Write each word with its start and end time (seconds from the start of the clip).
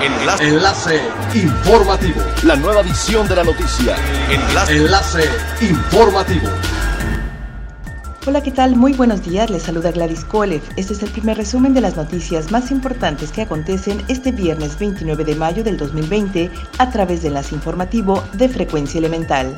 Enlace. 0.00 0.48
Enlace 0.48 1.00
informativo. 1.34 2.20
La 2.44 2.54
nueva 2.54 2.82
edición 2.82 3.26
de 3.26 3.34
la 3.34 3.42
noticia. 3.42 3.96
Enlace. 4.30 4.76
Enlace 4.76 5.24
informativo. 5.60 6.48
Hola, 8.24 8.40
¿qué 8.42 8.52
tal? 8.52 8.76
Muy 8.76 8.92
buenos 8.92 9.24
días. 9.24 9.50
Les 9.50 9.64
saluda 9.64 9.90
Gladys 9.90 10.24
Kolev. 10.24 10.62
Este 10.76 10.92
es 10.92 11.02
el 11.02 11.10
primer 11.10 11.36
resumen 11.36 11.74
de 11.74 11.80
las 11.80 11.96
noticias 11.96 12.52
más 12.52 12.70
importantes 12.70 13.32
que 13.32 13.42
acontecen 13.42 14.00
este 14.06 14.30
viernes 14.30 14.78
29 14.78 15.24
de 15.24 15.34
mayo 15.34 15.64
del 15.64 15.76
2020 15.76 16.48
a 16.78 16.90
través 16.90 17.22
de 17.22 17.28
Enlace 17.28 17.56
Informativo 17.56 18.22
de 18.34 18.48
Frecuencia 18.48 18.98
Elemental. 18.98 19.52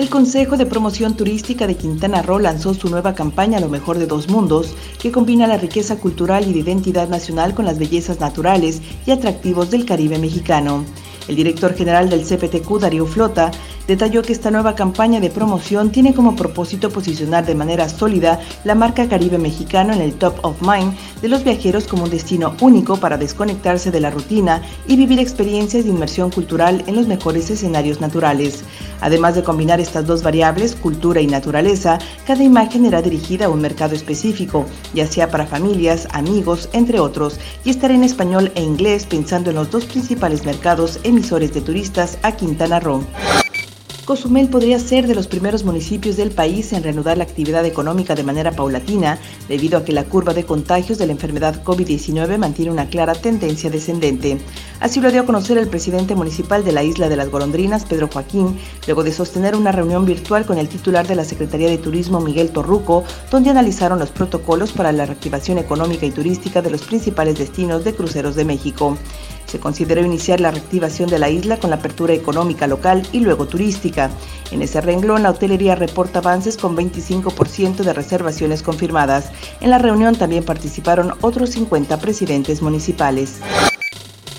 El 0.00 0.08
Consejo 0.08 0.56
de 0.56 0.64
Promoción 0.64 1.14
Turística 1.14 1.66
de 1.66 1.76
Quintana 1.76 2.22
Roo 2.22 2.38
lanzó 2.38 2.72
su 2.72 2.88
nueva 2.88 3.14
campaña 3.14 3.60
Lo 3.60 3.68
mejor 3.68 3.98
de 3.98 4.06
dos 4.06 4.30
mundos, 4.30 4.74
que 4.98 5.12
combina 5.12 5.46
la 5.46 5.58
riqueza 5.58 5.96
cultural 5.98 6.48
y 6.48 6.54
de 6.54 6.60
identidad 6.60 7.06
nacional 7.06 7.52
con 7.52 7.66
las 7.66 7.78
bellezas 7.78 8.18
naturales 8.18 8.80
y 9.04 9.10
atractivos 9.10 9.70
del 9.70 9.84
Caribe 9.84 10.18
mexicano. 10.18 10.86
El 11.28 11.36
director 11.36 11.74
general 11.74 12.08
del 12.08 12.24
CPTQ, 12.24 12.80
Darío 12.80 13.04
Flota, 13.04 13.50
detalló 13.90 14.22
que 14.22 14.32
esta 14.32 14.52
nueva 14.52 14.76
campaña 14.76 15.18
de 15.18 15.30
promoción 15.30 15.90
tiene 15.90 16.14
como 16.14 16.36
propósito 16.36 16.90
posicionar 16.90 17.44
de 17.44 17.56
manera 17.56 17.88
sólida 17.88 18.38
la 18.62 18.76
marca 18.76 19.08
Caribe 19.08 19.36
mexicano 19.36 19.92
en 19.92 20.00
el 20.00 20.14
top 20.14 20.38
of 20.42 20.62
mind 20.62 20.94
de 21.20 21.28
los 21.28 21.42
viajeros 21.42 21.88
como 21.88 22.04
un 22.04 22.10
destino 22.10 22.54
único 22.60 22.98
para 22.98 23.18
desconectarse 23.18 23.90
de 23.90 23.98
la 23.98 24.10
rutina 24.10 24.62
y 24.86 24.94
vivir 24.94 25.18
experiencias 25.18 25.82
de 25.82 25.90
inmersión 25.90 26.30
cultural 26.30 26.84
en 26.86 26.94
los 26.94 27.08
mejores 27.08 27.50
escenarios 27.50 28.00
naturales. 28.00 28.62
Además 29.00 29.34
de 29.34 29.42
combinar 29.42 29.80
estas 29.80 30.06
dos 30.06 30.22
variables, 30.22 30.76
cultura 30.76 31.20
y 31.20 31.26
naturaleza, 31.26 31.98
cada 32.28 32.44
imagen 32.44 32.86
era 32.86 33.02
dirigida 33.02 33.46
a 33.46 33.48
un 33.48 33.60
mercado 33.60 33.96
específico, 33.96 34.66
ya 34.94 35.08
sea 35.08 35.32
para 35.32 35.48
familias, 35.48 36.06
amigos, 36.12 36.68
entre 36.72 37.00
otros, 37.00 37.40
y 37.64 37.70
estará 37.70 37.92
en 37.94 38.04
español 38.04 38.52
e 38.54 38.62
inglés 38.62 39.04
pensando 39.04 39.50
en 39.50 39.56
los 39.56 39.68
dos 39.68 39.84
principales 39.86 40.44
mercados 40.44 41.00
emisores 41.02 41.52
de 41.52 41.60
turistas 41.60 42.18
a 42.22 42.30
Quintana 42.30 42.78
Roo. 42.78 43.04
Cozumel 44.10 44.48
podría 44.48 44.80
ser 44.80 45.06
de 45.06 45.14
los 45.14 45.28
primeros 45.28 45.62
municipios 45.62 46.16
del 46.16 46.32
país 46.32 46.72
en 46.72 46.82
reanudar 46.82 47.16
la 47.16 47.22
actividad 47.22 47.64
económica 47.64 48.16
de 48.16 48.24
manera 48.24 48.50
paulatina, 48.50 49.20
debido 49.48 49.78
a 49.78 49.84
que 49.84 49.92
la 49.92 50.02
curva 50.02 50.34
de 50.34 50.42
contagios 50.42 50.98
de 50.98 51.06
la 51.06 51.12
enfermedad 51.12 51.62
COVID-19 51.62 52.36
mantiene 52.36 52.72
una 52.72 52.88
clara 52.88 53.14
tendencia 53.14 53.70
descendente. 53.70 54.40
Así 54.80 55.00
lo 55.00 55.12
dio 55.12 55.20
a 55.20 55.26
conocer 55.26 55.58
el 55.58 55.68
presidente 55.68 56.16
municipal 56.16 56.64
de 56.64 56.72
la 56.72 56.82
isla 56.82 57.08
de 57.08 57.14
las 57.14 57.28
Golondrinas, 57.28 57.84
Pedro 57.84 58.08
Joaquín, 58.12 58.58
luego 58.88 59.04
de 59.04 59.12
sostener 59.12 59.54
una 59.54 59.70
reunión 59.70 60.04
virtual 60.04 60.44
con 60.44 60.58
el 60.58 60.68
titular 60.68 61.06
de 61.06 61.14
la 61.14 61.24
Secretaría 61.24 61.68
de 61.68 61.78
Turismo, 61.78 62.18
Miguel 62.18 62.50
Torruco, 62.50 63.04
donde 63.30 63.50
analizaron 63.50 64.00
los 64.00 64.10
protocolos 64.10 64.72
para 64.72 64.90
la 64.90 65.06
reactivación 65.06 65.58
económica 65.58 66.04
y 66.04 66.10
turística 66.10 66.62
de 66.62 66.70
los 66.70 66.82
principales 66.82 67.38
destinos 67.38 67.84
de 67.84 67.94
cruceros 67.94 68.34
de 68.34 68.44
México. 68.44 68.98
Se 69.50 69.58
consideró 69.58 70.00
iniciar 70.00 70.40
la 70.40 70.52
reactivación 70.52 71.10
de 71.10 71.18
la 71.18 71.28
isla 71.28 71.58
con 71.58 71.70
la 71.70 71.76
apertura 71.76 72.14
económica 72.14 72.68
local 72.68 73.02
y 73.10 73.18
luego 73.18 73.48
turística. 73.48 74.08
En 74.52 74.62
ese 74.62 74.80
renglón, 74.80 75.24
la 75.24 75.30
hotelería 75.30 75.74
reporta 75.74 76.20
avances 76.20 76.56
con 76.56 76.76
25% 76.76 77.78
de 77.78 77.92
reservaciones 77.92 78.62
confirmadas. 78.62 79.32
En 79.60 79.70
la 79.70 79.78
reunión 79.78 80.14
también 80.14 80.44
participaron 80.44 81.14
otros 81.20 81.50
50 81.50 81.98
presidentes 81.98 82.62
municipales. 82.62 83.40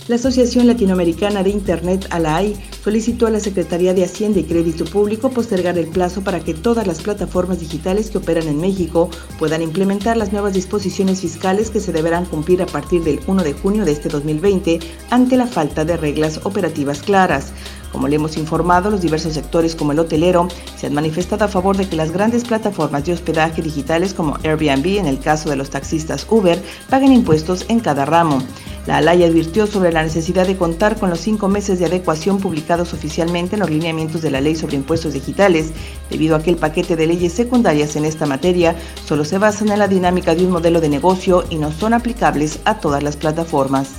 La 0.08 0.16
Asociación 0.16 0.66
Latinoamericana 0.66 1.44
de 1.44 1.52
Internet, 1.52 2.08
ALAI, 2.10 2.56
solicitó 2.84 3.28
a 3.28 3.30
la 3.30 3.40
Secretaría 3.40 3.94
de 3.94 4.04
Hacienda 4.04 4.40
y 4.40 4.44
Crédito 4.44 4.84
Público 4.84 5.30
postergar 5.30 5.78
el 5.78 5.88
plazo 5.88 6.24
para 6.24 6.40
que 6.40 6.56
todas 6.56 6.88
las 6.88 7.02
plataformas 7.02 7.60
digitales 7.60 8.10
que 8.10 8.18
operan 8.18 8.48
en 8.48 8.60
México 8.60 9.12
puedan 9.38 9.62
implementar 9.62 10.18
las 10.18 10.34
nuevas 10.34 10.54
disposiciones 10.54 11.22
fiscales 11.22 11.70
que 11.70 11.80
se 11.80 11.92
deberán 11.92 12.26
cumplir 12.26 12.64
a 12.64 12.66
partir 12.66 13.04
del 13.04 13.20
1 13.28 13.44
de 13.44 13.54
junio 13.54 13.86
de 13.86 13.92
este 13.92 14.10
2020 14.10 14.80
ante 15.12 15.38
la 15.38 15.46
falta 15.46 15.86
de 15.86 15.98
reglas 15.98 16.42
operativas 16.46 17.04
claras. 17.04 17.54
Como 17.92 18.08
le 18.08 18.16
hemos 18.16 18.38
informado, 18.38 18.90
los 18.90 19.02
diversos 19.02 19.34
sectores 19.34 19.76
como 19.76 19.92
el 19.92 20.00
hotelero 20.00 20.48
se 20.78 20.88
han 20.88 20.94
manifestado 20.94 21.46
a 21.46 21.50
favor 21.50 21.78
de 21.78 21.88
que 21.88 21.98
las 21.98 22.12
grandes 22.12 22.46
plataformas 22.46 23.06
de 23.06 23.14
hospedaje 23.14 23.62
digitales 23.62 24.14
como 24.14 24.38
Airbnb, 24.44 24.98
en 24.98 25.06
el 25.06 25.20
caso 25.20 25.50
de 25.50 25.58
los 25.58 25.70
taxistas 25.70 26.26
Uber, 26.30 26.62
paguen 26.90 27.12
impuestos 27.12 27.66
en 27.68 27.82
cada 27.82 28.06
ramo. 28.06 28.42
La 28.88 28.98
ALAI 28.98 29.24
advirtió 29.26 29.68
sobre 29.68 29.92
la 29.92 30.02
necesidad 30.04 30.48
de 30.48 30.58
contar 30.58 30.98
con 30.98 31.12
los 31.12 31.20
cinco 31.20 31.48
meses 31.48 31.78
de 31.78 31.86
adecuación 31.86 32.40
publicados 32.40 32.94
oficialmente 32.94 33.56
en 33.56 33.60
los 33.60 33.70
lineamientos 33.70 34.22
de 34.22 34.32
la 34.32 34.42
Ley 34.42 34.56
sobre 34.56 34.76
Impuestos 34.76 35.14
Digitales, 35.14 35.72
debido 36.10 36.36
a 36.36 36.42
que 36.42 36.50
el 36.50 36.56
paquete 36.56 36.96
de 36.96 37.06
leyes 37.06 37.34
secundarias 37.34 37.96
en 37.96 38.06
esta 38.06 38.26
materia 38.26 38.76
solo 39.06 39.24
se 39.24 39.38
basan 39.38 39.70
en 39.70 39.80
la 39.80 39.88
dinámica 39.88 40.34
de 40.34 40.46
un 40.46 40.52
modelo 40.52 40.82
de 40.82 40.90
negocio 40.90 41.44
y 41.50 41.58
no 41.58 41.72
son 41.72 41.94
aplicables 41.94 42.60
a 42.66 42.80
todas 42.80 43.04
las 43.04 43.18
plataformas. 43.18 43.90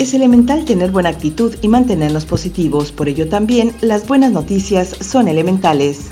Es 0.00 0.12
elemental 0.12 0.64
tener 0.64 0.90
buena 0.90 1.10
actitud 1.10 1.54
y 1.62 1.68
mantenernos 1.68 2.24
positivos, 2.24 2.90
por 2.90 3.08
ello 3.08 3.28
también 3.28 3.72
las 3.80 4.08
buenas 4.08 4.32
noticias 4.32 4.88
son 5.00 5.28
elementales. 5.28 6.10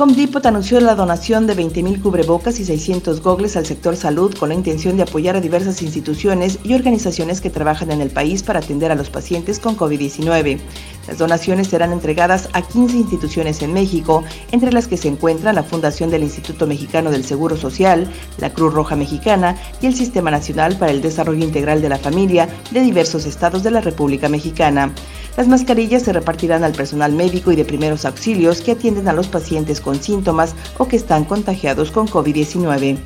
Home 0.00 0.14
anunció 0.44 0.80
la 0.80 0.94
donación 0.94 1.46
de 1.46 1.54
20.000 1.54 2.00
cubrebocas 2.00 2.58
y 2.58 2.64
600 2.64 3.20
gogles 3.20 3.58
al 3.58 3.66
sector 3.66 3.96
salud 3.96 4.34
con 4.34 4.48
la 4.48 4.54
intención 4.54 4.96
de 4.96 5.02
apoyar 5.02 5.36
a 5.36 5.42
diversas 5.42 5.82
instituciones 5.82 6.58
y 6.64 6.72
organizaciones 6.72 7.42
que 7.42 7.50
trabajan 7.50 7.90
en 7.90 8.00
el 8.00 8.08
país 8.08 8.42
para 8.42 8.60
atender 8.60 8.90
a 8.90 8.94
los 8.94 9.10
pacientes 9.10 9.58
con 9.58 9.76
COVID-19. 9.76 10.58
Las 11.06 11.18
donaciones 11.18 11.68
serán 11.68 11.92
entregadas 11.92 12.48
a 12.54 12.62
15 12.62 12.96
instituciones 12.96 13.60
en 13.60 13.74
México, 13.74 14.24
entre 14.52 14.72
las 14.72 14.88
que 14.88 14.96
se 14.96 15.08
encuentran 15.08 15.54
la 15.54 15.64
Fundación 15.64 16.08
del 16.10 16.22
Instituto 16.22 16.66
Mexicano 16.66 17.10
del 17.10 17.26
Seguro 17.26 17.58
Social, 17.58 18.10
la 18.38 18.54
Cruz 18.54 18.72
Roja 18.72 18.96
Mexicana 18.96 19.54
y 19.82 19.86
el 19.86 19.94
Sistema 19.94 20.30
Nacional 20.30 20.78
para 20.78 20.92
el 20.92 21.02
Desarrollo 21.02 21.44
Integral 21.44 21.82
de 21.82 21.90
la 21.90 21.98
Familia 21.98 22.48
de 22.70 22.80
diversos 22.80 23.26
estados 23.26 23.62
de 23.62 23.70
la 23.70 23.82
República 23.82 24.30
Mexicana. 24.30 24.94
Las 25.40 25.48
mascarillas 25.48 26.02
se 26.02 26.12
repartirán 26.12 26.64
al 26.64 26.72
personal 26.72 27.14
médico 27.14 27.50
y 27.50 27.56
de 27.56 27.64
primeros 27.64 28.04
auxilios 28.04 28.60
que 28.60 28.72
atienden 28.72 29.08
a 29.08 29.14
los 29.14 29.26
pacientes 29.26 29.80
con 29.80 30.02
síntomas 30.02 30.54
o 30.76 30.86
que 30.86 30.96
están 30.96 31.24
contagiados 31.24 31.90
con 31.90 32.06
COVID-19. 32.06 32.98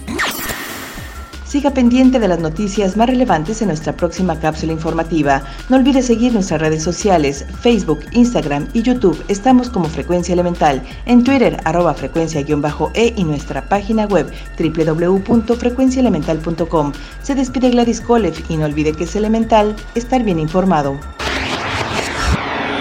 Siga 1.47 1.71
pendiente 1.71 2.19
de 2.19 2.27
las 2.27 2.41
noticias 2.41 2.97
más 2.97 3.09
relevantes 3.09 3.63
en 3.63 3.69
nuestra 3.69 3.97
próxima 3.97 4.41
cápsula 4.41 4.73
informativa. 4.73 5.45
No 5.69 5.77
olvide 5.77 6.03
seguir 6.03 6.33
nuestras 6.33 6.61
redes 6.61 6.83
sociales, 6.83 7.47
Facebook, 7.61 8.01
Instagram 8.11 8.67
y 8.73 8.83
YouTube. 8.83 9.25
Estamos 9.29 9.71
como 9.71 9.85
Frecuencia 9.85 10.33
Elemental. 10.33 10.83
En 11.07 11.23
Twitter, 11.23 11.61
arroba 11.65 11.95
frecuencia-e 11.95 13.15
y 13.17 13.23
nuestra 13.23 13.69
página 13.69 14.07
web 14.07 14.29
www.frecuenciaelemental.com. 14.59 16.93
Se 17.23 17.37
despide 17.37 17.71
Gladys 17.71 18.01
Kolev 18.01 18.35
y 18.49 18.57
no 18.57 18.65
olvide 18.65 18.93
que 18.93 19.05
es 19.05 19.15
elemental 19.15 19.77
estar 19.95 20.25
bien 20.25 20.41
informado. 20.41 20.99